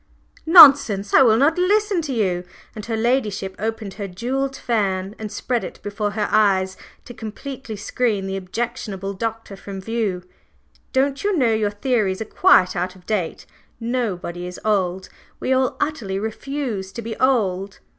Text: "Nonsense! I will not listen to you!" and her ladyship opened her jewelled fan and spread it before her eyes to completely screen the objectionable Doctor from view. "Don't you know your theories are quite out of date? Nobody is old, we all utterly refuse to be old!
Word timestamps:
"Nonsense! 0.47 1.13
I 1.13 1.21
will 1.21 1.37
not 1.37 1.59
listen 1.59 2.01
to 2.01 2.11
you!" 2.11 2.43
and 2.75 2.83
her 2.87 2.97
ladyship 2.97 3.55
opened 3.59 3.93
her 3.93 4.07
jewelled 4.07 4.55
fan 4.57 5.13
and 5.19 5.31
spread 5.31 5.63
it 5.63 5.79
before 5.83 6.09
her 6.13 6.27
eyes 6.31 6.75
to 7.05 7.13
completely 7.13 7.75
screen 7.75 8.25
the 8.25 8.35
objectionable 8.35 9.13
Doctor 9.13 9.55
from 9.55 9.79
view. 9.79 10.23
"Don't 10.91 11.23
you 11.23 11.37
know 11.37 11.53
your 11.53 11.69
theories 11.69 12.19
are 12.19 12.25
quite 12.25 12.75
out 12.75 12.95
of 12.95 13.05
date? 13.05 13.45
Nobody 13.79 14.47
is 14.47 14.59
old, 14.65 15.07
we 15.39 15.53
all 15.53 15.77
utterly 15.79 16.17
refuse 16.17 16.91
to 16.93 17.03
be 17.03 17.15
old! 17.17 17.77